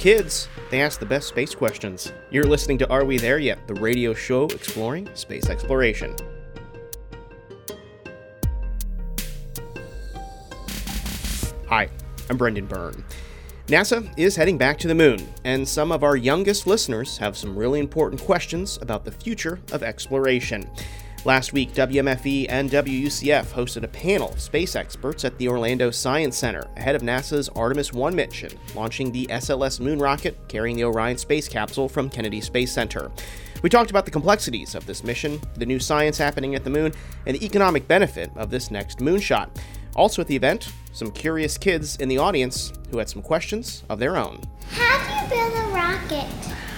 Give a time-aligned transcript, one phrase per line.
[0.00, 2.10] kids, they ask the best space questions.
[2.30, 3.68] You're listening to Are We There Yet?
[3.68, 6.16] The radio show exploring space exploration.
[11.68, 11.90] Hi,
[12.30, 13.04] I'm Brendan Byrne.
[13.66, 17.54] NASA is heading back to the moon, and some of our youngest listeners have some
[17.54, 20.66] really important questions about the future of exploration.
[21.26, 26.38] Last week, WMFE and WUCF hosted a panel of space experts at the Orlando Science
[26.38, 31.18] Center ahead of NASA's Artemis 1 mission, launching the SLS moon rocket carrying the Orion
[31.18, 33.12] space capsule from Kennedy Space Center.
[33.62, 36.94] We talked about the complexities of this mission, the new science happening at the moon,
[37.26, 39.50] and the economic benefit of this next moonshot.
[39.96, 43.98] Also at the event, some curious kids in the audience who had some questions of
[43.98, 44.40] their own.
[44.70, 46.69] How do you build a rocket?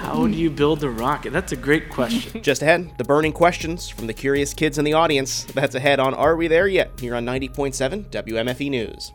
[0.00, 1.30] How do you build a rocket?
[1.30, 2.42] That's a great question.
[2.42, 5.44] Just ahead, the burning questions from the curious kids in the audience.
[5.44, 6.98] That's ahead on Are We There Yet?
[6.98, 9.12] here on 90.7 WMFE News.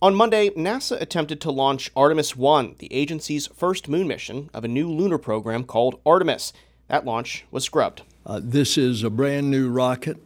[0.00, 4.68] On Monday, NASA attempted to launch Artemis 1, the agency's first moon mission of a
[4.68, 6.52] new lunar program called Artemis.
[6.86, 8.02] That launch was scrubbed.
[8.24, 10.22] Uh, this is a brand new rocket.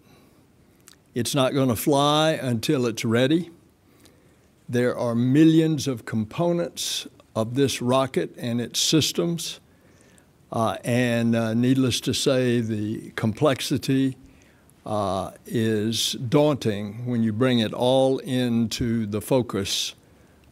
[1.15, 3.51] It's not going to fly until it's ready.
[4.69, 9.61] There are millions of components of this rocket and its systems.
[10.53, 14.17] Uh, and uh, needless to say, the complexity
[14.85, 19.95] uh, is daunting when you bring it all into the focus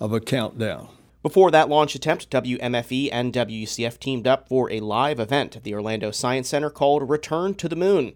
[0.01, 0.89] of a countdown.
[1.23, 5.75] Before that launch attempt, WMFE and WUCF teamed up for a live event at the
[5.75, 8.15] Orlando Science Center called Return to the Moon.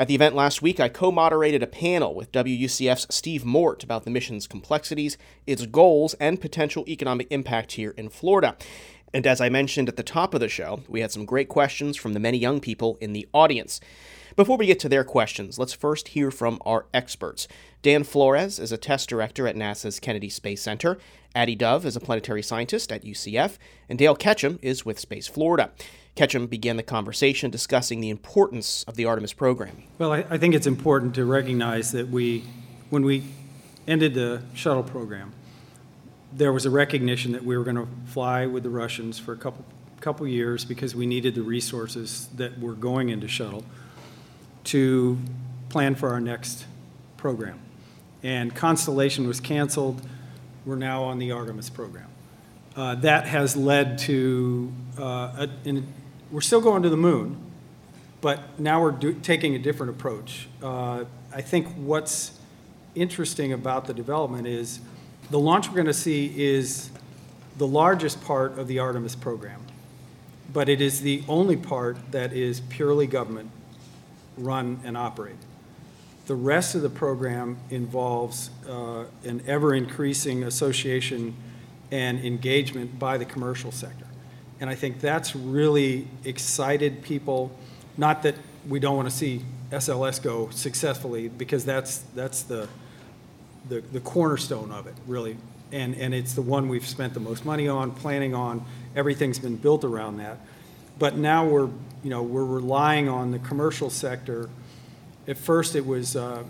[0.00, 4.04] At the event last week, I co moderated a panel with WUCF's Steve Mort about
[4.04, 8.56] the mission's complexities, its goals, and potential economic impact here in Florida.
[9.12, 11.98] And as I mentioned at the top of the show, we had some great questions
[11.98, 13.78] from the many young people in the audience.
[14.36, 17.46] Before we get to their questions, let's first hear from our experts.
[17.82, 20.96] Dan Flores is a test director at NASA's Kennedy Space Center.
[21.34, 23.58] Addie Dove is a planetary scientist at UCF.
[23.86, 25.72] And Dale Ketcham is with Space Florida.
[26.16, 29.82] Ketcham began the conversation discussing the importance of the Artemis program.
[29.98, 32.44] Well, I, I think it's important to recognize that we,
[32.90, 33.24] when we
[33.86, 35.32] ended the shuttle program,
[36.32, 39.36] there was a recognition that we were going to fly with the Russians for a
[39.36, 39.64] couple
[40.00, 43.64] couple years because we needed the resources that were going into shuttle
[44.64, 45.18] to
[45.68, 46.66] plan for our next
[47.16, 47.58] program.
[48.22, 50.00] And Constellation was canceled.
[50.64, 52.08] We're now on the Artemis program.
[52.76, 55.02] Uh, that has led to, uh,
[55.46, 55.86] a, in,
[56.30, 57.36] we're still going to the moon,
[58.20, 60.48] but now we're do, taking a different approach.
[60.62, 61.04] Uh,
[61.34, 62.38] I think what's
[62.94, 64.80] interesting about the development is
[65.30, 66.90] the launch we're going to see is
[67.56, 69.60] the largest part of the Artemis program,
[70.52, 73.50] but it is the only part that is purely government
[74.36, 75.38] run and operated.
[76.26, 81.34] The rest of the program involves uh, an ever increasing association
[81.90, 84.06] and engagement by the commercial sector.
[84.60, 87.50] And I think that's really excited people.
[87.96, 88.34] Not that
[88.68, 92.68] we don't want to see SLS go successfully, because that's that's the
[93.68, 95.36] the, the cornerstone of it, really.
[95.72, 98.64] And and it's the one we've spent the most money on, planning on.
[98.94, 100.38] Everything's been built around that.
[100.98, 101.70] But now we're
[102.02, 104.50] you know we're relying on the commercial sector.
[105.26, 106.42] At first, it was uh,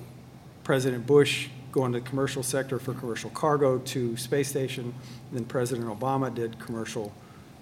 [0.65, 4.95] President Bush going to the commercial sector for commercial cargo to space station.
[5.31, 7.13] Then President Obama did commercial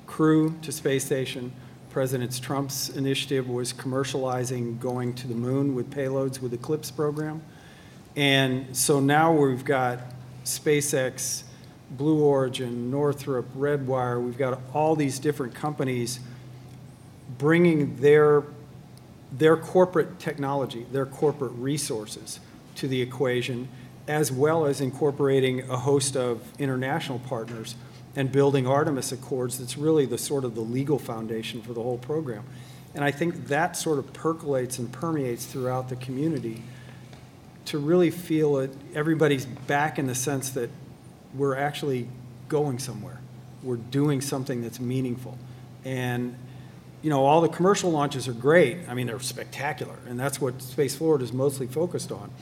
[0.08, 1.52] crew to space station.
[1.90, 7.42] President Trump's initiative was commercializing going to the moon with payloads with Eclipse program.
[8.16, 10.00] And so now we've got
[10.44, 11.44] SpaceX,
[11.90, 16.20] Blue Origin, Northrop, Redwire, we've got all these different companies
[17.36, 18.42] bringing their,
[19.30, 22.40] their corporate technology, their corporate resources
[22.76, 23.68] to the equation,
[24.08, 27.74] as well as incorporating a host of international partners
[28.18, 31.98] and building Artemis Accords that's really the sort of the legal foundation for the whole
[31.98, 32.42] program.
[32.92, 36.64] And I think that sort of percolates and permeates throughout the community
[37.66, 40.68] to really feel that everybody's back in the sense that
[41.32, 42.08] we're actually
[42.48, 43.20] going somewhere.
[43.62, 45.38] We're doing something that's meaningful.
[45.84, 46.34] And
[47.02, 48.78] you know, all the commercial launches are great.
[48.88, 52.32] I mean, they're spectacular, and that's what Space Florida is mostly focused on.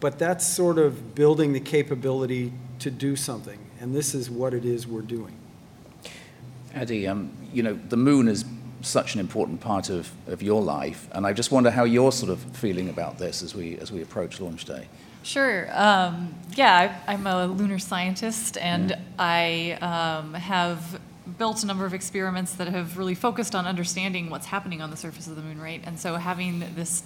[0.00, 4.64] But that's sort of building the capability to do something, and this is what it
[4.64, 5.36] is we're doing.
[6.74, 8.46] Addie, um, you know, the moon is
[8.80, 12.32] such an important part of, of your life, and I just wonder how you're sort
[12.32, 14.88] of feeling about this as we as we approach launch day.
[15.22, 15.68] Sure.
[15.70, 18.98] Um, yeah, I, am a lunar scientist, and yeah.
[19.18, 20.98] I um, have
[21.36, 24.96] built a number of experiments that have really focused on understanding what's happening on the
[24.96, 25.82] surface of the moon, right?
[25.84, 27.02] And so having this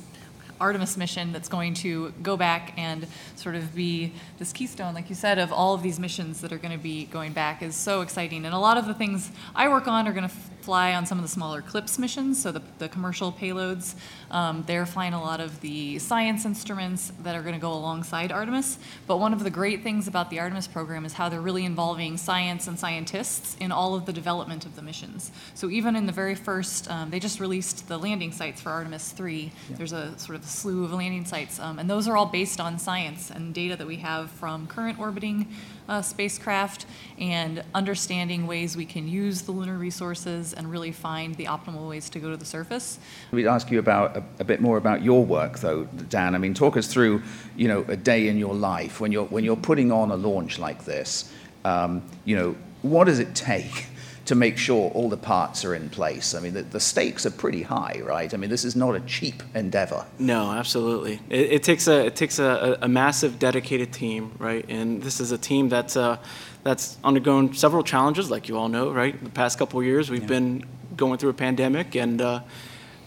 [0.61, 3.07] Artemis mission that's going to go back and
[3.37, 6.59] sort of be this keystone, like you said, of all of these missions that are
[6.59, 8.45] going to be going back is so exciting.
[8.45, 11.19] And a lot of the things I work on are going to fly on some
[11.19, 13.95] of the smaller CLPS missions, so the, the commercial payloads.
[14.31, 18.33] Um, they're flying a lot of the science instruments that are going to go alongside
[18.33, 18.79] Artemis.
[19.07, 22.17] But one of the great things about the Artemis program is how they're really involving
[22.17, 25.31] science and scientists in all of the development of the missions.
[25.55, 29.13] So even in the very first, um, they just released the landing sites for Artemis
[29.13, 29.53] 3.
[29.71, 32.79] There's a sort of slew of landing sites, um, and those are all based on
[32.79, 35.49] science and data that we have from current orbiting
[35.89, 36.87] uh, spacecraft
[37.19, 42.11] and understanding ways we can use the lunar resources and really find the optimal ways
[42.11, 42.99] to go to the surface.
[43.33, 46.35] We'd ask you about a, a, bit more about your work, though, Dan.
[46.35, 47.23] I mean, talk us through,
[47.57, 50.59] you know, a day in your life when you're when you're putting on a launch
[50.59, 51.33] like this.
[51.65, 53.87] Um, you know, what does it take?
[54.29, 56.35] to make sure all the parts are in place.
[56.35, 58.33] I mean, the, the, stakes are pretty high, right?
[58.35, 60.05] I mean, this is not a cheap endeavor.
[60.19, 61.19] No, absolutely.
[61.31, 64.67] It, it takes a it takes a, a, massive, dedicated team, right?
[64.69, 66.19] And this is a team that's uh,
[66.63, 69.19] that's undergone several challenges, like you all know, right?
[69.25, 70.29] The past couple of years, we've yeah.
[70.29, 72.41] been going through a pandemic, and uh,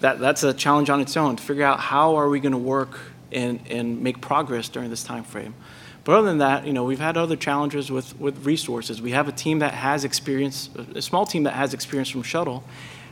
[0.02, 2.58] that that's a challenge on its own to figure out how are we going to
[2.58, 3.00] work
[3.32, 5.56] and and make progress during this time frame.
[6.04, 9.02] But other than that, you know, we've had other challenges with, with resources.
[9.02, 12.64] We have a team that has experience, a small team that has experience from shuttle,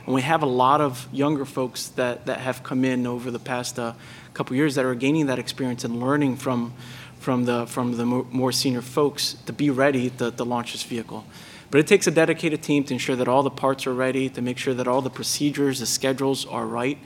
[0.06, 3.38] and we have a lot of younger folks that, that have come in over the
[3.38, 3.92] past uh,
[4.34, 6.72] couple years that are gaining that experience and learning from,
[7.20, 11.24] from the, from the more senior folks to be ready to, to launch this vehicle.
[11.70, 14.42] But it takes a dedicated team to ensure that all the parts are ready, to
[14.42, 16.98] make sure that all the procedures, the schedules are right,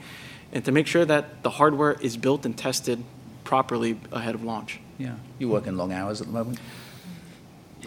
[0.51, 3.03] and to make sure that the hardware is built and tested
[3.43, 4.79] properly ahead of launch.
[4.97, 5.15] Yeah.
[5.37, 6.59] You work in long hours at the moment?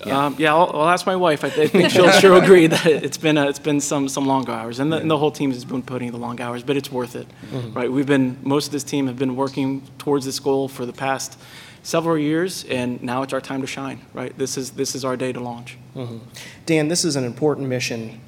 [0.06, 1.44] Yeah, um, yeah I'll, I'll, ask my wife.
[1.44, 4.78] I think she'll, she'll agree that it's been, a, it's been some, some long hours.
[4.78, 6.92] And the, and the, whole team has been putting in the long hours, but it's
[6.92, 7.72] worth it, mm-hmm.
[7.72, 7.90] right?
[7.90, 11.38] We've been, most of this team have been working towards this goal for the past
[11.88, 14.36] several years, and now it's our time to shine, right?
[14.36, 15.78] This is, this is our day to launch.
[15.96, 16.18] Mm-hmm.
[16.66, 18.20] Dan, this is an important mission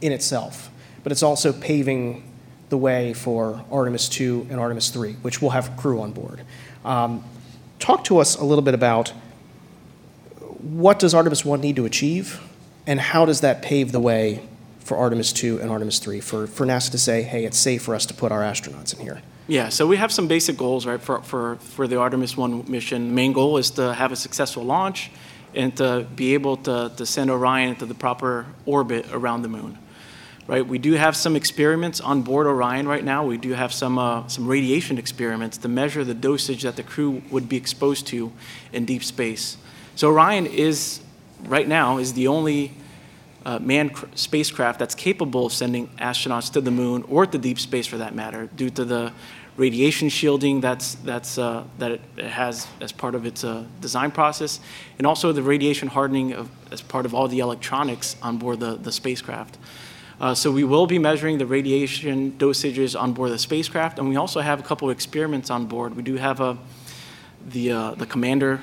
[0.00, 0.68] in itself,
[1.04, 2.28] but it's also paving
[2.70, 6.40] the way for Artemis 2 and Artemis 3, which will have crew on board.
[6.84, 7.22] Um,
[7.78, 9.10] talk to us a little bit about
[10.58, 12.40] what does Artemis 1 need to achieve,
[12.84, 14.42] and how does that pave the way
[14.80, 17.94] for Artemis 2 and Artemis 3 for, for NASA to say, hey, it's safe for
[17.94, 19.22] us to put our astronauts in here?
[19.46, 23.14] Yeah, so we have some basic goals, right, for, for, for the Artemis 1 mission.
[23.14, 25.10] Main goal is to have a successful launch
[25.54, 29.78] and to be able to, to send Orion into the proper orbit around the moon
[30.46, 30.66] right?
[30.66, 33.24] We do have some experiments on board Orion right now.
[33.24, 37.22] We do have some, uh, some radiation experiments to measure the dosage that the crew
[37.30, 38.32] would be exposed to
[38.72, 39.56] in deep space.
[39.94, 41.00] So Orion is,
[41.44, 42.72] right now, is the only
[43.44, 47.58] uh, manned cr- spacecraft that's capable of sending astronauts to the moon or to deep
[47.58, 49.12] space for that matter, due to the
[49.56, 54.60] radiation shielding that's, that's, uh, that it has as part of its uh, design process,
[54.98, 58.74] and also the radiation hardening of, as part of all the electronics on board the,
[58.74, 59.56] the spacecraft.
[60.20, 64.16] Uh, so we will be measuring the radiation dosages on board the spacecraft, and we
[64.16, 65.94] also have a couple of experiments on board.
[65.94, 66.58] We do have a,
[67.46, 68.60] the, uh, the commander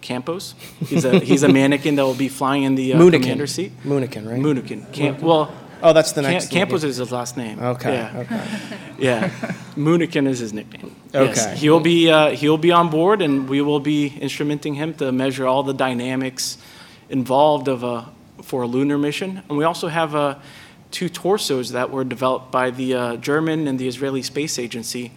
[0.00, 0.54] Campos.
[0.86, 3.72] He's a, he's a mannequin that will be flying in the uh, commander seat.
[3.84, 4.40] Moonikin, right?
[4.40, 4.92] Moonikin.
[4.92, 6.50] Camp, well, oh, that's the next.
[6.50, 7.58] Cam- Campos is his last name.
[7.58, 7.92] Okay.
[7.94, 8.18] Yeah.
[8.20, 8.44] Okay.
[8.98, 9.28] yeah.
[9.76, 10.94] Moonikin is his nickname.
[11.14, 11.26] Okay.
[11.26, 11.60] Yes.
[11.60, 15.46] He'll be uh, he'll be on board, and we will be instrumenting him to measure
[15.46, 16.58] all the dynamics
[17.08, 18.08] involved of a
[18.42, 19.42] for a lunar mission.
[19.48, 20.40] And we also have a
[20.90, 25.12] two torsos that were developed by the uh, German and the Israeli Space Agency.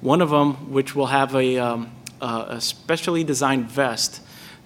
[0.00, 1.90] One of them, which will have a, um,
[2.20, 4.20] uh, a specially designed vest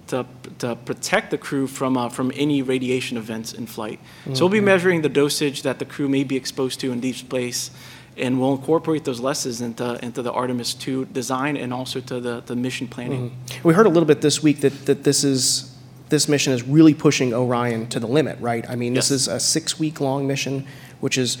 [0.07, 0.25] to,
[0.57, 3.99] to protect the crew from, uh, from any radiation events in flight.
[4.21, 4.33] Mm-hmm.
[4.33, 4.65] So we'll be mm-hmm.
[4.65, 7.71] measuring the dosage that the crew may be exposed to in deep space,
[8.17, 12.41] and we'll incorporate those lessons into, into the Artemis 2 design and also to the,
[12.45, 13.29] the mission planning.
[13.29, 13.67] Mm-hmm.
[13.67, 15.75] We heard a little bit this week that, that this is
[16.09, 18.67] this mission is really pushing Orion to the limit, right?
[18.67, 19.09] I mean, yes.
[19.09, 20.65] this is a six week long mission,
[20.99, 21.37] which is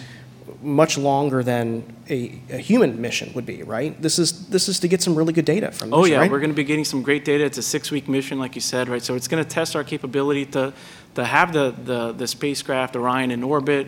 [0.61, 3.99] much longer than a, a, human mission would be, right?
[4.01, 5.93] This is this is to get some really good data from.
[5.93, 6.31] Oh yeah, right?
[6.31, 7.43] we're going to be getting some great data.
[7.43, 9.01] It's a six-week mission, like you said, right?
[9.01, 10.73] So it's going to test our capability to
[11.15, 13.87] to have the the, the spacecraft Orion in orbit,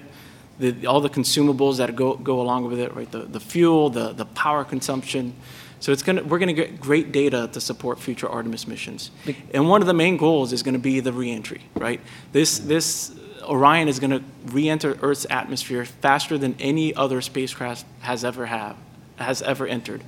[0.59, 3.11] the, all the consumables that go go along with it, right?
[3.11, 5.35] The the fuel, the the power consumption.
[5.79, 9.09] So it's gonna, we're going to get great data to support future Artemis missions.
[9.51, 11.99] And one of the main goals is going to be the reentry, right?
[12.31, 18.23] This, this Orion is going to re-enter Earth's atmosphere faster than any other spacecraft has
[18.23, 18.75] ever have,
[19.17, 20.03] has ever entered.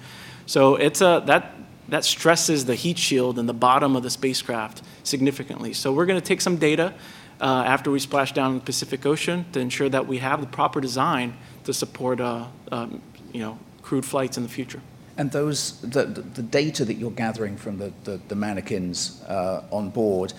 [0.46, 1.56] So it's a, that,
[1.90, 5.74] that stresses the heat shield in the bottom of the spacecraft significantly.
[5.74, 6.94] So we're going to take some data
[7.42, 10.48] uh, after we splash down in the Pacific Ocean to ensure that we have the
[10.48, 14.82] proper design to support uh, um, you know, crewed flights in the future.
[15.18, 19.90] And those, the, the data that you're gathering from the, the, the mannequins uh, on
[19.90, 20.34] board,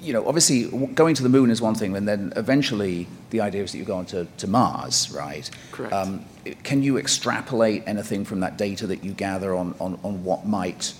[0.00, 3.62] you know, obviously going to the moon is one thing, and then eventually the idea
[3.62, 5.50] is that you go on to, to Mars, right?
[5.72, 5.92] Correct.
[5.92, 6.24] Um,
[6.62, 10.94] can you extrapolate anything from that data that you gather on, on, on what might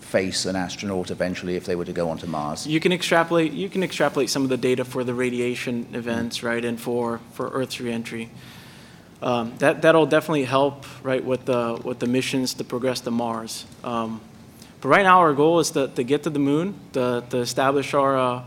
[0.00, 2.66] face an astronaut eventually if they were to go onto Mars?
[2.66, 3.52] You can extrapolate.
[3.52, 7.48] You can extrapolate some of the data for the radiation events, right, and for for
[7.48, 8.30] Earth's reentry.
[9.22, 13.66] Um, that that'll definitely help, right, with the with the missions to progress to Mars.
[13.84, 14.20] Um,
[14.80, 17.94] but right now, our goal is to, to get to the moon, to, to establish
[17.94, 18.42] our uh,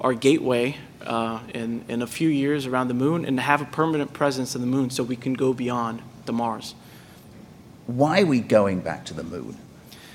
[0.00, 3.66] our gateway uh, in in a few years around the moon, and to have a
[3.66, 6.74] permanent presence in the moon, so we can go beyond the Mars.
[7.86, 9.56] Why are we going back to the moon?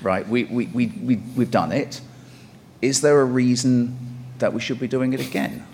[0.02, 2.00] Right, we, we, we, we, we've done it.
[2.82, 3.96] Is there a reason
[4.38, 5.66] that we should be doing it again?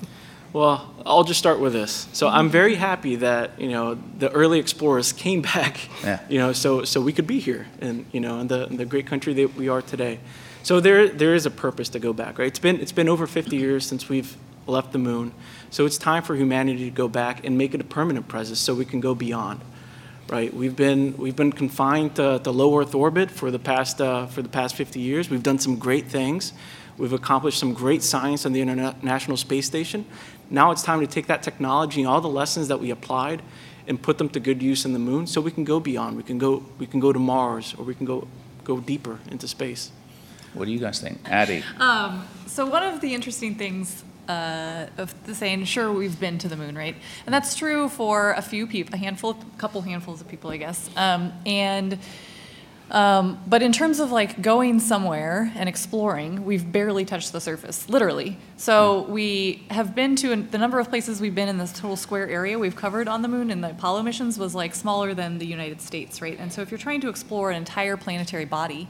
[0.53, 2.09] Well, I'll just start with this.
[2.13, 5.79] So I'm very happy that you know the early explorers came back.
[6.03, 6.21] Yeah.
[6.29, 8.85] You know, so so we could be here, and you know, in the in the
[8.85, 10.21] great country that we are today.
[10.63, 12.49] So there there is a purpose to go back, right?
[12.49, 15.33] It's been it's been over 50 years since we've left the moon.
[15.71, 18.75] So it's time for humanity to go back and make it a permanent presence, so
[18.75, 19.61] we can go beyond.
[20.29, 20.53] Right?
[20.53, 24.43] We've been we've been confined to, to low Earth orbit for the past uh, for
[24.43, 25.31] the past 50 years.
[25.31, 26.53] We've done some great things.
[26.99, 30.05] We've accomplished some great science on the International Space Station.
[30.53, 33.43] Now it's time to take that technology and all the lessons that we applied
[33.89, 36.17] and put them to good use in the moon so we can go beyond.
[36.17, 38.29] We can go, we can go to Mars or we can go,
[38.63, 39.91] go deeper into space.
[40.53, 41.19] What do you guys think?
[41.25, 41.65] Addie?
[41.81, 46.49] Um, so one of the interesting things uh, of the saying, sure, we've been to
[46.49, 46.95] the moon, right?
[47.25, 50.59] And that's true for a few people, a handful, a couple handfuls of people, I
[50.59, 50.91] guess.
[50.97, 51.99] Um, and
[52.93, 57.89] um, but in terms of like going somewhere and exploring, we've barely touched the surface,
[57.89, 58.37] literally.
[58.59, 62.29] So we have been to the number of places we've been in this total square
[62.29, 65.47] area we've covered on the moon in the Apollo missions was like smaller than the
[65.47, 66.39] United States, right?
[66.39, 68.87] And so if you're trying to explore an entire planetary body,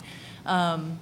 [0.46, 0.98] um,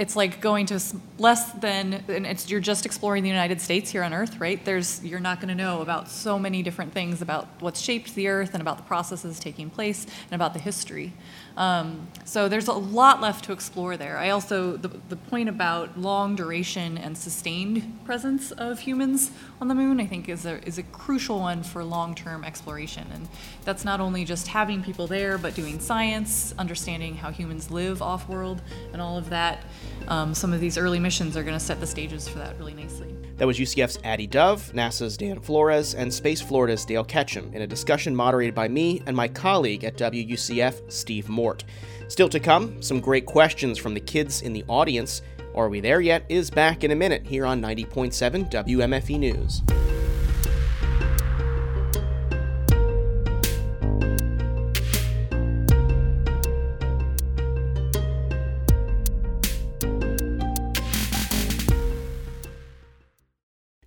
[0.00, 0.80] it's like going to
[1.18, 4.64] less than and it's you're just exploring the United States here on Earth, right?
[4.64, 8.28] There's you're not going to know about so many different things about what's shaped the
[8.28, 11.12] Earth and about the processes taking place and about the history.
[11.56, 14.16] Um, so there's a lot left to explore there.
[14.16, 19.30] I also the, the point about long duration and sustained presence of humans
[19.60, 23.06] on the moon, I think, is a is a crucial one for long term exploration,
[23.12, 23.28] and
[23.64, 28.28] that's not only just having people there, but doing science, understanding how humans live off
[28.28, 29.64] world, and all of that
[30.08, 32.74] um, some of these early missions are going to set the stages for that really
[32.74, 33.14] nicely.
[33.40, 37.66] That was UCF's Addie Dove, NASA's Dan Flores, and Space Florida's Dale Ketcham in a
[37.66, 41.64] discussion moderated by me and my colleague at WUCF, Steve Mort.
[42.08, 45.22] Still to come, some great questions from the kids in the audience.
[45.54, 46.26] Are We There Yet?
[46.28, 49.62] is back in a minute here on 90.7 WMFE News.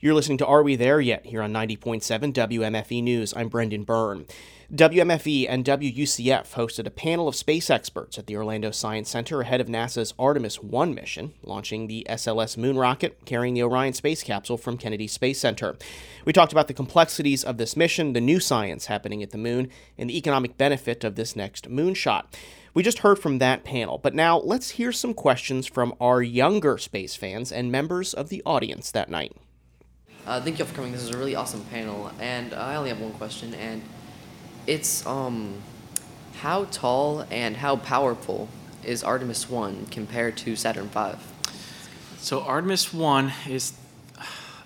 [0.04, 1.28] You're listening to Are We There Yet?
[1.28, 3.34] here on 90.7 WMFE News.
[3.38, 4.26] I'm Brendan Byrne.
[4.70, 9.62] WMFE and WUCF hosted a panel of space experts at the Orlando Science Center ahead
[9.62, 14.58] of NASA's Artemis 1 mission, launching the SLS moon rocket carrying the Orion space capsule
[14.58, 15.78] from Kennedy Space Center.
[16.26, 19.70] We talked about the complexities of this mission, the new science happening at the moon,
[19.98, 22.26] and the economic benefit of this next moonshot.
[22.74, 26.78] We just heard from that panel, but now let's hear some questions from our younger
[26.78, 29.38] space fans and members of the audience that night.
[30.26, 30.94] Uh, thank you all for coming.
[30.94, 33.82] This is a really awesome panel, and I only have one question, and
[34.66, 35.62] it's um,
[36.40, 38.48] how tall and how powerful
[38.86, 41.18] is Artemis One compared to Saturn V?
[42.20, 43.74] So Artemis One is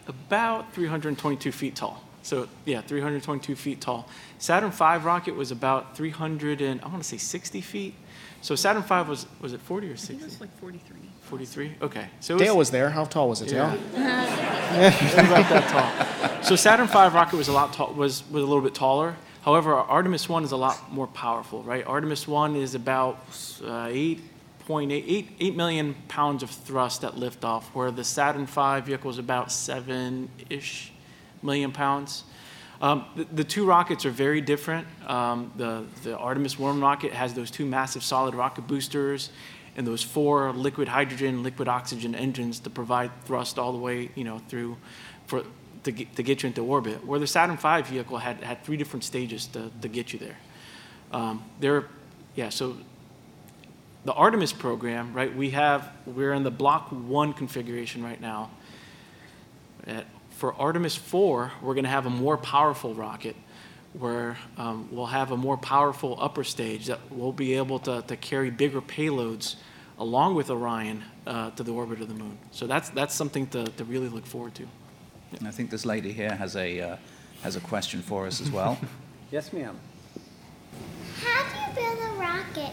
[0.08, 2.04] about 322 feet tall.
[2.22, 4.08] So yeah, 322 feet tall.
[4.38, 7.96] Saturn V rocket was about 300 and I want to say 60 feet.
[8.42, 10.14] So Saturn V was was it 40 or 60?
[10.14, 10.98] I think it was like 43.
[11.28, 11.76] 43?
[11.82, 12.08] Okay.
[12.20, 12.90] So Dale was there.
[12.90, 13.66] How tall was it, Dale?
[13.68, 16.44] about that tall.
[16.44, 19.16] So Saturn V rocket was a lot tall, was was a little bit taller.
[19.42, 21.86] However, Artemis One is a lot more powerful, right?
[21.86, 23.16] Artemis One is about
[23.64, 29.18] uh, 8.8 8 million pounds of thrust at liftoff, where the Saturn V vehicle is
[29.18, 30.92] about seven ish
[31.44, 32.24] million pounds.
[32.82, 34.86] Um, the, the, two rockets are very different.
[35.08, 39.32] Um, the, the Artemis 1 rocket has those two massive solid rocket boosters
[39.78, 44.24] and those four liquid hydrogen, liquid oxygen engines to provide thrust all the way, you
[44.24, 44.76] know, through
[45.28, 45.44] for
[45.84, 47.06] to get, to get you into orbit.
[47.06, 50.38] Where the Saturn V vehicle had, had three different stages to, to get you there.
[51.12, 51.86] Um, there,
[52.36, 52.50] yeah.
[52.50, 52.76] So
[54.04, 55.34] the Artemis program, right?
[55.34, 58.50] We have we're in the Block One configuration right now.
[59.86, 63.36] At, for Artemis 4, we're going to have a more powerful rocket
[64.00, 68.16] where um, we'll have a more powerful upper stage that we'll be able to, to
[68.16, 69.56] carry bigger payloads
[70.00, 72.38] along with Orion uh, to the orbit of the moon.
[72.52, 74.68] So that's, that's something to, to really look forward to.
[75.40, 76.96] And I think this lady here has a, uh,
[77.42, 78.78] has a question for us as well.
[79.30, 79.78] Yes, ma'am.
[81.22, 82.72] How do you build a rocket?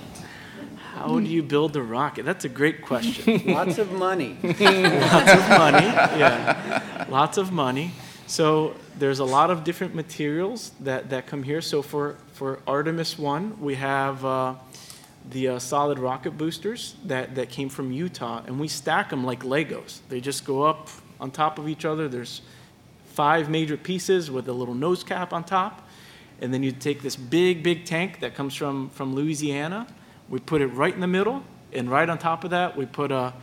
[0.95, 2.25] How do you build a rocket?
[2.25, 3.43] That's a great question.
[3.47, 4.37] Lots of money.
[4.45, 5.87] lots of money.
[6.17, 7.91] Yeah, lots of money.
[8.27, 11.61] So there's a lot of different materials that, that come here.
[11.61, 14.55] So for, for Artemis 1, we have uh,
[15.31, 19.41] the uh, solid rocket boosters that, that came from Utah, and we stack them like
[19.41, 20.01] Legos.
[20.09, 20.89] They just go up
[21.21, 22.09] on top of each other.
[22.09, 22.41] There's
[23.07, 25.87] five major pieces with a little nose cap on top.
[26.41, 29.87] And then you take this big, big tank that comes from, from Louisiana.
[30.29, 33.13] We put it right in the middle, and right on top of that, we put
[33.13, 33.35] a,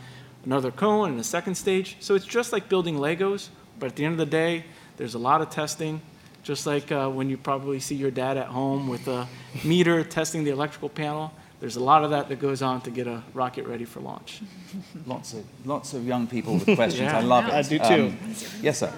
[0.44, 1.96] another cone and a second stage.
[2.00, 3.48] So it's just like building Legos,
[3.82, 4.64] but at the end of the day,
[4.96, 6.00] there's a lot of testing,
[6.44, 9.26] just like uh, when you probably see your dad at home with a
[9.64, 11.32] meter testing the electrical panel.
[11.58, 14.40] There's a lot of that that goes on to get a rocket ready for launch.
[15.06, 17.10] lots of lots of young people with questions.
[17.10, 17.18] Yeah.
[17.18, 17.54] I love it.
[17.54, 18.16] I do too.
[18.16, 18.92] Um, yes, sir.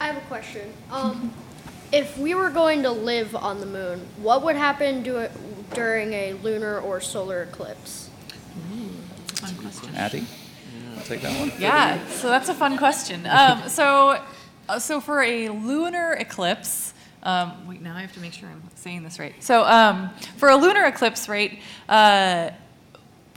[0.00, 0.72] I have a question.
[0.90, 1.32] Um,
[1.92, 5.30] if we were going to live on the moon, what would happen do it
[5.74, 8.10] during a lunar or solar eclipse?
[9.34, 9.94] Fun question.
[9.94, 10.26] Addie,
[11.00, 11.50] I'll take that one.
[11.58, 13.26] Yeah, so that's a fun question.
[13.26, 14.22] Um, so,
[14.68, 16.92] uh, so for a lunar eclipse,
[17.22, 19.32] um, wait, now I have to make sure I'm saying this right.
[19.42, 22.50] So, um, for a lunar eclipse, right, uh,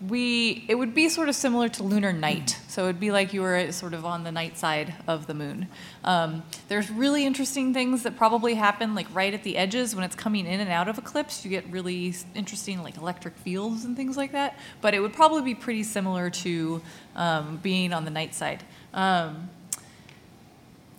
[0.10, 2.60] we it would be sort of similar to lunar night.
[2.68, 5.68] So it'd be like you were sort of on the night side of the moon.
[6.04, 10.16] Um, there's really interesting things that probably happen like right at the edges when it's
[10.16, 11.46] coming in and out of eclipse.
[11.46, 14.58] You get really interesting like electric fields and things like that.
[14.82, 16.82] But it would probably be pretty similar to
[17.16, 18.64] um, being on the night side.
[18.94, 19.50] Um,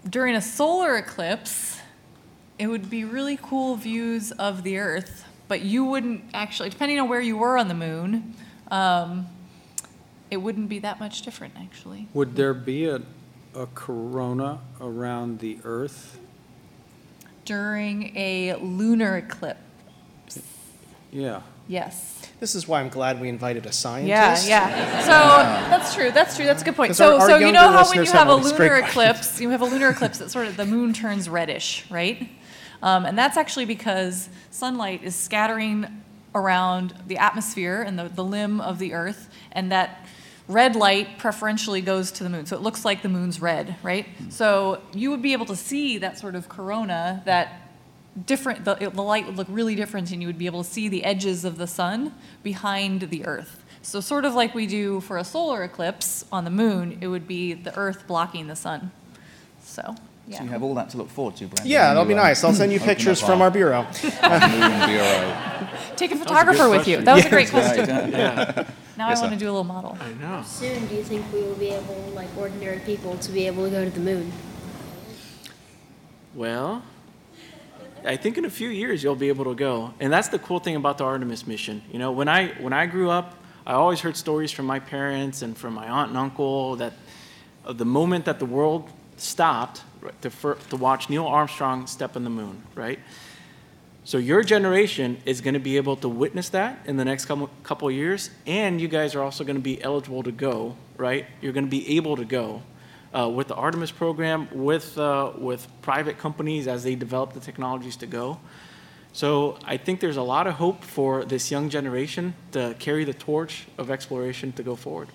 [0.09, 1.79] during a solar eclipse,
[2.59, 7.09] it would be really cool views of the Earth, but you wouldn't actually, depending on
[7.09, 8.35] where you were on the moon,
[8.71, 9.27] um,
[10.31, 12.09] it wouldn't be that much different, actually.
[12.15, 13.01] Would there be a,
[13.55, 16.19] a corona around the Earth?
[17.45, 19.61] During a lunar eclipse,
[21.13, 21.43] Yeah.
[21.69, 22.13] yes.
[22.41, 24.49] This is why I'm glad we invited a Yeah, scientist.
[24.49, 24.69] yeah.
[24.69, 25.01] Yeah.
[25.01, 26.11] So that's true.
[26.11, 26.47] That's true.
[26.47, 26.91] That's a good point.
[26.91, 28.39] 'Cause So, our- our so you younger know how when you have have a all
[28.39, 29.17] these great lunar questions.
[29.17, 32.29] eclipse, you have a lunar eclipse that sort of the moon turns reddish, right?
[32.83, 36.03] Um, and that's actually because sunlight is scattering
[36.35, 40.07] around the atmosphere and the, the limb of the Earth, and that
[40.49, 42.47] red light preferentially goes to the moon.
[42.47, 44.07] So it looks like the moon's red, right?
[44.07, 44.31] Hmm.
[44.31, 47.65] So you would be able to see that sort of corona that
[48.27, 50.89] different the, the light would look really different and you would be able to see
[50.89, 55.19] the edges of the sun behind the earth so sort of like we do for
[55.19, 58.93] a solar eclipse on the moon it would be the earth blocking the sun
[59.61, 61.67] so yeah So you have all that to look forward to, Brandon.
[61.71, 62.45] Yeah, that'll be um, nice.
[62.45, 63.83] I'll send you pictures from our bureau.
[64.03, 65.37] Moon Bureau.
[65.97, 68.67] take a photographer with you that was a great question uh, Yeah,
[68.99, 69.31] now Yes, i want sir.
[69.31, 70.43] to do a little model I know.
[70.45, 73.71] Soon, do you think we will be able, like ordinary people, to be able to
[73.71, 74.33] go to the moon?
[76.35, 76.83] Well,
[78.05, 80.59] I think in a few years you'll be able to go, and that's the cool
[80.59, 81.83] thing about the Artemis mission.
[81.93, 83.35] You know, when I when I grew up,
[83.67, 86.93] I always heard stories from my parents and from my aunt and uncle that
[87.65, 92.15] of the moment that the world stopped right, to fir- to watch Neil Armstrong step
[92.17, 92.99] on the moon, right?
[94.07, 97.49] So your generation is going to be able to witness that in the next couple
[97.63, 101.25] couple years, and you guys are also going to be eligible to go, right?
[101.41, 102.63] You're going to be able to go
[103.19, 107.97] uh, with the Artemis program, with uh, with private companies as they develop the technologies
[107.97, 108.39] to go.
[109.15, 113.15] So I think there's a lot of hope for this young generation to carry the
[113.15, 115.09] torch of exploration to go forward.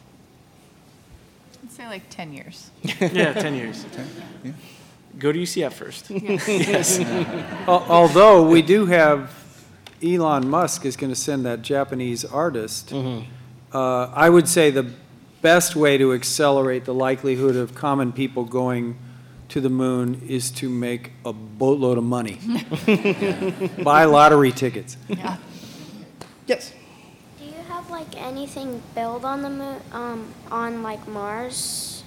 [1.62, 2.72] let's say like 10 years
[3.02, 3.86] Yeah, 10 years.
[4.44, 4.54] yeah.
[5.20, 6.10] Go to UCF first.
[6.10, 7.00] yes.
[7.68, 9.32] Al- Although we do have
[10.04, 12.94] Elon Musk is going to send that Japanese artist.
[12.94, 14.88] Uh, I would say the
[15.42, 18.98] best way to accelerate the likelihood of common people going
[19.50, 22.40] to the moon is to make a boatload of money.
[23.84, 24.96] Buy lottery tickets.
[25.08, 25.38] yeah
[26.48, 26.74] Yes.
[27.40, 32.04] Do you have like anything built on the moon, um, on like Mars,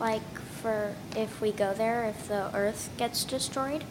[0.00, 0.22] like
[0.62, 3.84] for if we go there, if the Earth gets destroyed?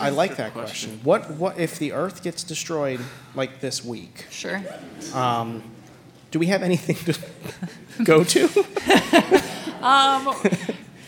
[0.00, 1.00] I like that question.
[1.02, 3.00] What what if the Earth gets destroyed
[3.34, 4.26] like this week?
[4.30, 4.62] sure
[5.14, 5.62] Um,
[6.30, 7.20] do we have anything to
[8.04, 8.44] go to?
[9.82, 10.34] um,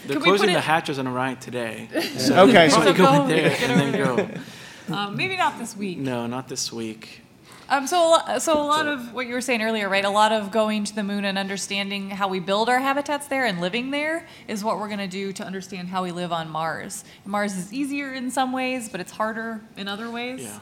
[0.07, 1.89] They're closing the hatches on Orion today.
[1.95, 4.29] okay, so Probably So go go in there and then go.
[4.95, 7.23] um, maybe not this week No, not this week.
[7.71, 10.05] Um, so, a so a lot of what you were saying earlier, right?
[10.05, 13.45] A lot of going to the moon and understanding how we build our habitats there
[13.45, 16.49] and living there is what we're going to do to understand how we live on
[16.49, 17.05] Mars.
[17.27, 20.41] Mars is easier in some ways, but it's harder in other ways.
[20.41, 20.59] Yeah.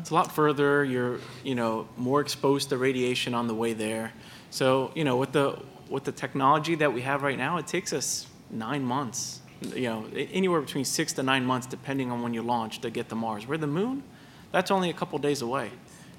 [0.00, 0.82] It's a lot further.
[0.82, 4.12] You're, you know, more exposed to radiation on the way there.
[4.50, 5.58] So, you know, with the
[5.90, 9.40] with the technology that we have right now, it takes us nine months.
[9.60, 13.08] You know, anywhere between six to nine months, depending on when you launch, to get
[13.10, 13.46] to Mars.
[13.46, 14.02] Where the moon,
[14.52, 15.70] that's only a couple days away.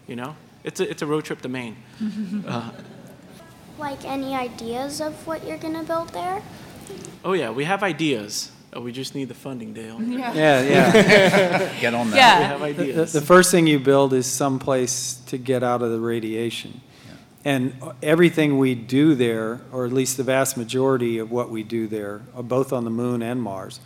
[0.08, 1.76] You know, it's a it's a road trip to Maine.
[2.48, 2.72] Uh,
[3.80, 6.42] Like any ideas of what you're gonna build there?
[7.24, 8.52] oh yeah, we have ideas.
[8.74, 10.02] Oh, we just need the funding, Dale.
[10.02, 10.34] Yeah.
[10.34, 11.74] Yeah, yeah.
[11.82, 12.60] Get on that.
[12.62, 13.14] We have The- The, ideas.
[13.14, 16.82] the first thing you build is some place to get out of the radiation.
[17.46, 21.88] And everything we do there, or at least the vast majority of what we do
[21.88, 23.80] there, uh, both on the moon and Mars,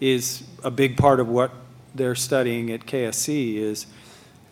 [0.00, 1.50] is a big part of what
[1.94, 3.86] they're studying at KSC is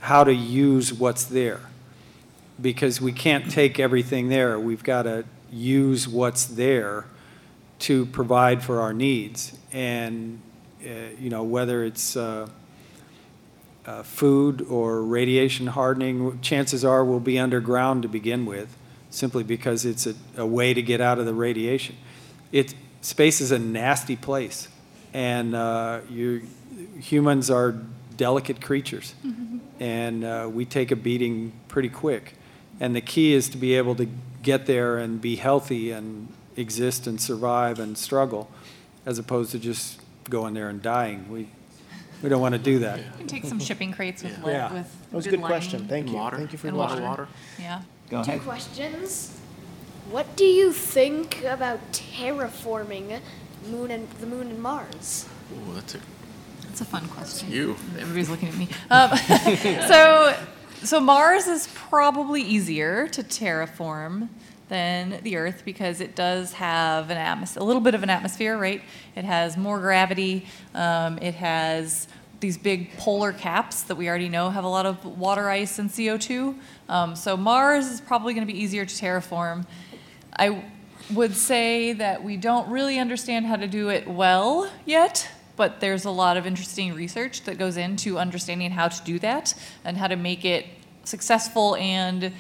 [0.03, 1.61] how to use what's there.
[2.61, 4.59] Because we can't take everything there.
[4.59, 7.05] We've got to use what's there
[7.81, 9.57] to provide for our needs.
[9.73, 10.41] And,
[10.85, 12.49] uh, you know, whether it's uh,
[13.87, 18.77] uh, food or radiation hardening, chances are we'll be underground to begin with,
[19.11, 21.95] simply because it's a, a way to get out of the radiation.
[22.51, 24.67] It, space is a nasty place,
[25.15, 26.43] and uh, you,
[26.99, 27.77] humans are
[28.13, 29.15] delicate creatures,
[29.81, 32.35] and uh, we take a beating pretty quick.
[32.81, 34.09] And the key is to be able to
[34.43, 38.51] get there and be healthy and exist and survive and struggle,
[39.07, 41.31] as opposed to just going there and dying.
[41.31, 41.49] We,
[42.23, 42.99] we don't want to do that.
[42.99, 44.45] You can take some shipping crates with, Yeah.
[44.45, 44.73] lead, Yeah.
[44.73, 45.87] with That was a good good question.
[45.89, 46.15] Thank you.
[46.17, 46.37] Water.
[46.39, 47.23] Thank you for and your Water, water.
[47.23, 47.29] water.
[47.59, 47.83] Yeah.
[48.11, 49.39] Go Two questions.
[50.11, 53.21] What do you think about terraforming
[53.71, 55.27] moon and the moon and Mars?
[55.53, 55.99] Ooh, that's a
[56.73, 57.53] That's a fun question.
[57.53, 57.77] you.
[57.99, 58.67] Everybody's looking at me.
[58.89, 59.15] Um,
[59.89, 60.35] so,
[60.83, 64.31] so Mars is probably easier to terraform
[64.71, 68.57] than the Earth because it does have an atmos- a little bit of an atmosphere,
[68.57, 68.81] right?
[69.15, 70.47] It has more gravity.
[70.75, 72.09] Um, it has
[72.41, 75.91] these big polar caps that we already know have a lot of water ice and
[75.91, 76.57] CO2.
[76.89, 79.67] Um, so Mars is probably going to be easier to terraform.
[80.39, 80.65] I
[81.13, 85.29] would say that we don't really understand how to do it well yet,
[85.63, 89.55] but there's a lot of interesting research that goes into understanding how to do that
[89.85, 90.67] and how to make it
[91.05, 92.33] successful and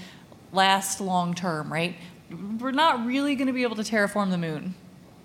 [0.52, 1.94] last long term, right?
[2.58, 4.74] We're not really going to be able to terraform the moon.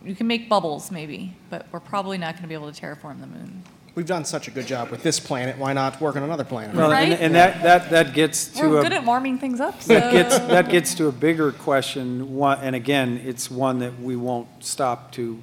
[0.06, 3.20] You can make bubbles maybe, but we're probably not going to be able to terraform
[3.20, 3.64] the moon.
[3.96, 5.58] We've done such a good job with this planet.
[5.58, 6.76] Why not work on another planet?
[6.76, 8.84] Well, and, and that, that, that gets to We're a.
[8.84, 12.60] good at warming things up, so That gets, that gets to a bigger question, one,
[12.62, 15.42] and again, it's one that we won't stop to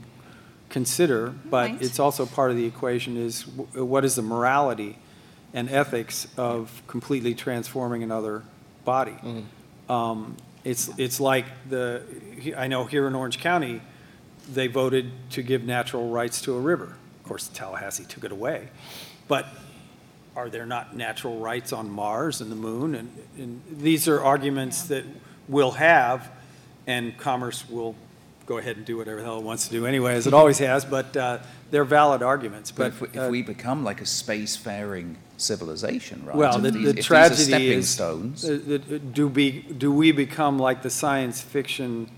[0.79, 1.83] consider, but Right.
[1.83, 4.99] it's also part of the equation is wh- what is the morality
[5.55, 8.43] and ethics of completely transforming another
[8.85, 9.15] body?
[9.89, 12.03] Um, It's, it's like the,
[12.57, 13.83] I know here in Orange County,
[14.53, 16.97] they voted to give natural rights to a river.
[17.21, 18.69] Of course, Tallahassee took it away.
[19.29, 19.47] But
[20.35, 22.95] are there not natural rights on Mars and the moon?
[22.95, 23.09] And,
[23.39, 25.05] and these are arguments that
[25.49, 26.31] we'll have,
[26.87, 27.95] and commerce will
[28.47, 30.59] go ahead and do whatever the hell it wants to do anyway, as it always
[30.59, 31.39] has, but uh,
[31.71, 32.71] they're valid arguments.
[32.71, 36.37] But But if we, uh, if we become like a spacefaring civilization, right?
[36.37, 38.45] well, the, these- the if these are tragedy stepping is, stones.
[38.45, 38.53] uh,
[38.93, 42.11] uh, do we, do we become like the science fiction,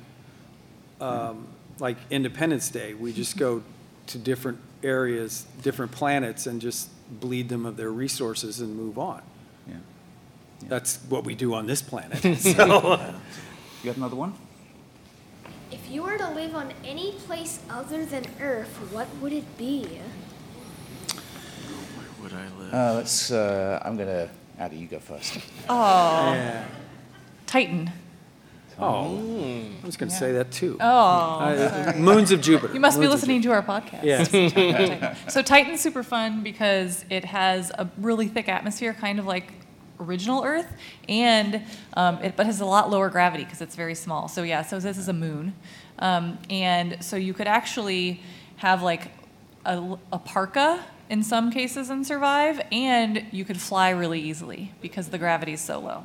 [1.00, 1.46] um,
[1.78, 2.94] like Independence Day?
[2.94, 3.62] We just go
[4.08, 9.22] to different areas, different planets, and just bleed them of their resources and move on.
[9.68, 9.74] Yeah.
[10.62, 10.68] Yeah.
[10.68, 13.00] That's what we do on this planet, so.
[13.82, 14.34] You have another one?
[15.70, 19.84] If you were to live on any place other than Earth, what would it be?
[21.94, 22.74] Where would I live?
[22.74, 23.30] Uh, let's.
[23.30, 24.28] Uh, I'm gonna.
[24.58, 25.38] Addie, you go first.
[25.68, 26.64] oh, Yeah.
[27.46, 27.90] Titan.
[28.78, 29.18] Oh,
[29.82, 30.76] I was going to say that too.
[30.78, 32.74] Oh, Uh, Moons of Jupiter.
[32.74, 34.02] you must be Moons of listening to our podcast.
[34.02, 35.32] Yes.
[35.32, 39.50] So Titan's super fun because it has a really thick atmosphere, kind of like
[40.00, 40.72] original Earth,
[41.08, 41.62] and
[41.94, 44.28] um, it but has a lot lower gravity because it's very small.
[44.28, 45.54] So yeah, so this is a moon,
[45.98, 48.20] um, and so you could actually
[48.56, 49.10] have like
[49.64, 55.08] a, a parka in some cases and survive, and you could fly really easily because
[55.08, 56.04] the gravity is so low.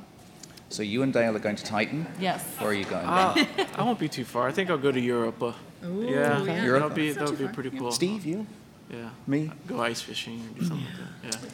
[0.69, 2.07] So you and Dale are going to Titan.
[2.19, 2.45] Yes.
[2.59, 3.03] Where are you going?
[3.05, 3.35] Ah,
[3.75, 4.47] I won't be too far.
[4.47, 5.53] I think I'll go to Europa.
[5.83, 6.71] Uh, yeah, yeah.
[6.71, 7.91] that'll be that'll be pretty cool.
[7.91, 8.45] Steve, you?
[8.89, 9.09] Yeah.
[9.27, 9.51] Me?
[9.67, 11.41] Go ice fishing or do something like that.
[11.41, 11.49] Yeah.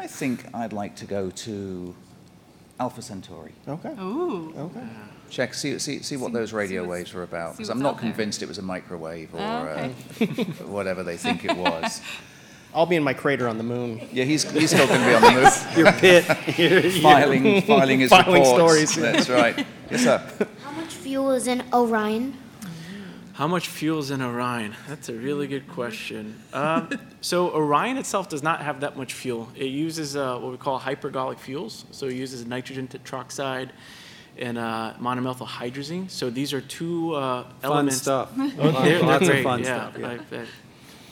[0.00, 1.94] I think I'd like to go to
[2.78, 3.52] Alpha Centauri.
[3.68, 3.90] Okay.
[4.00, 4.54] Ooh.
[4.56, 4.86] Okay.
[5.28, 7.52] Check, see, see, see what See- those see radio what's- waves are about.
[7.52, 8.10] see Because I'm not out there.
[8.10, 9.88] convinced it was a microwave or Ah, uh,
[10.66, 12.00] whatever they think it was.
[12.74, 14.00] I'll be in my crater on the moon.
[14.12, 15.76] Yeah, he's, he's still going to be on the move.
[15.76, 16.24] Your pit.
[17.02, 18.50] filing, filing his Filing reports.
[18.50, 18.94] stories.
[18.94, 19.66] That's right.
[19.90, 20.22] Yes, sir.
[20.62, 22.36] How much fuel is in Orion?
[23.40, 24.74] How much fuel is in Orion?
[24.86, 26.42] That's a really good question.
[26.52, 26.90] Um,
[27.22, 29.48] so Orion itself does not have that much fuel.
[29.56, 31.86] It uses uh, what we call hypergolic fuels.
[31.90, 33.70] So it uses nitrogen tetroxide
[34.36, 36.10] and uh, monomethyl hydrazine.
[36.10, 37.96] So these are two uh, Fun elements.
[38.02, 38.30] stuff.
[38.36, 39.64] They're, they're Lots of fun yeah.
[39.64, 40.08] stuff, yeah.
[40.32, 40.46] I, I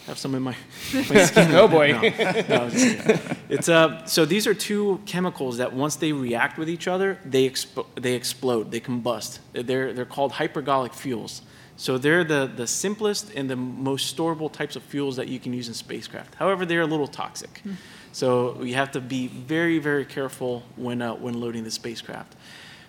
[0.07, 0.57] have some in my,
[0.95, 1.55] my skin.
[1.55, 1.93] Oh, boy.
[1.93, 3.37] No, no, I'm just kidding.
[3.49, 7.49] It's uh, so these are two chemicals that once they react with each other, they
[7.49, 9.38] expo- they explode, they combust.
[9.55, 11.41] They're they're called hypergolic fuels.
[11.79, 15.53] So they're the, the simplest and the most storable types of fuels that you can
[15.53, 16.35] use in spacecraft.
[16.35, 17.62] However, they're a little toxic.
[18.11, 22.35] So we have to be very, very careful when, uh, when loading the spacecraft.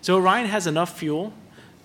[0.02, 1.34] So Orion has enough fuel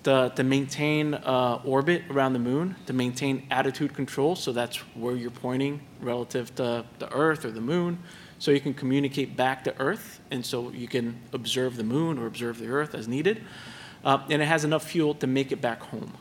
[0.01, 5.15] to, to maintain uh, orbit around the moon, to maintain attitude control, so that's where
[5.15, 7.99] you're pointing relative to the Earth or the moon,
[8.39, 12.25] so you can communicate back to Earth, and so you can observe the moon or
[12.25, 13.43] observe the Earth as needed.
[14.03, 16.11] Uh, and it has enough fuel to make it back home.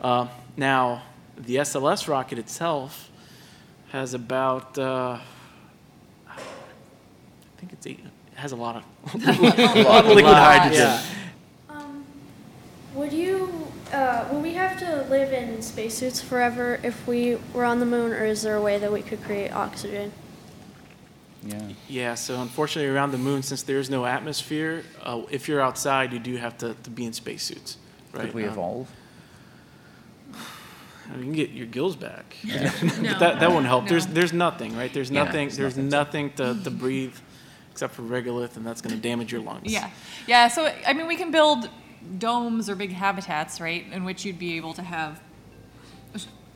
[0.00, 1.02] Uh, now,
[1.36, 3.10] the SLS rocket itself
[3.90, 5.18] has about, uh,
[6.28, 6.36] I
[7.58, 8.00] think it's eight,
[8.32, 10.80] it has a lot of, a lot of liquid hydrogen.
[10.80, 11.02] Yeah.
[11.68, 12.04] Um,
[12.94, 17.80] would you, uh, would we have to live in spacesuits forever if we were on
[17.80, 20.12] the moon, or is there a way that we could create oxygen?
[21.42, 21.60] Yeah.
[21.88, 26.18] Yeah, so unfortunately, around the moon, since there's no atmosphere, uh, if you're outside, you
[26.18, 27.76] do have to, to be in spacesuits,
[28.12, 28.26] right?
[28.26, 28.90] Could we Um, evolve?
[31.12, 32.36] I mean, you can get your gills back.
[32.44, 33.10] No.
[33.12, 33.88] But that, that won't help.
[33.88, 34.14] There's, No.
[34.14, 34.92] there's nothing, right?
[34.92, 37.14] There's Yeah, nothing, there's there's nothing nothing to, to breathe
[37.72, 39.70] except for regolith, and that's going to damage your lungs.
[39.72, 39.90] Yeah,
[40.26, 40.48] yeah.
[40.48, 41.68] So I mean, we can build
[42.18, 45.20] domes or big habitats, right, in which you'd be able to have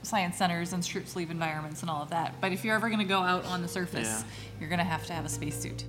[0.02, 2.34] science centers and shirt sleeve environments and all of that.
[2.40, 4.22] But if you're ever going to go out on the surface, Yeah.
[4.60, 5.84] you're going to have to have a spacesuit.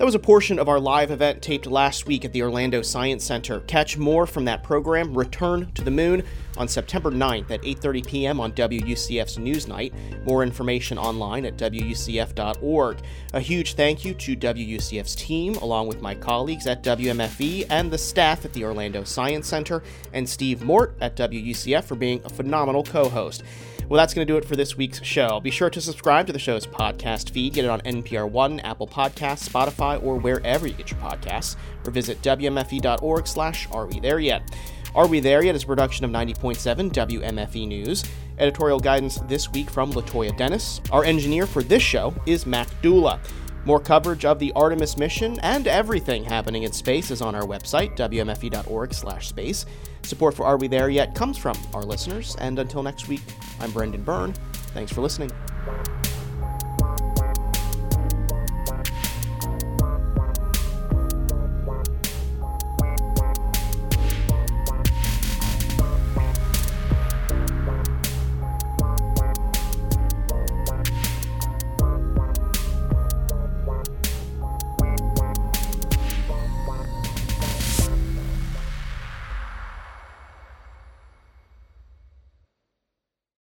[0.00, 3.22] That was a portion of our live event taped last week at the Orlando Science
[3.22, 3.60] Center.
[3.60, 6.22] Catch more from that program, Return to the Moon,
[6.56, 8.40] on September 9th at 8:30 p.m.
[8.40, 9.92] on WUCF's Newsnight.
[10.24, 12.98] More information online at wucf.org.
[13.34, 17.98] A huge thank you to WUCF's team, along with my colleagues at WMFE and the
[17.98, 19.82] staff at the Orlando Science Center,
[20.14, 23.42] and Steve Mort at WUCF for being a phenomenal co-host.
[23.90, 25.40] Well, that's going to do it for this week's show.
[25.40, 27.54] Be sure to subscribe to the show's podcast feed.
[27.54, 31.56] Get it on NPR One, Apple Podcasts, Spotify, or wherever you get your podcasts.
[31.84, 34.56] Or visit wmfe.org slash Are We There Yet?
[34.94, 38.04] Are We There Yet is a production of 90.7 WMFE News.
[38.38, 40.80] Editorial guidance this week from Latoya Dennis.
[40.92, 43.18] Our engineer for this show is Mac Dula.
[43.64, 47.96] More coverage of the Artemis mission and everything happening in space is on our website,
[47.96, 49.66] wmfe.org/space.
[50.02, 53.22] Support for Are We There Yet comes from our listeners, and until next week,
[53.60, 54.32] I'm Brendan Byrne.
[54.72, 55.30] Thanks for listening.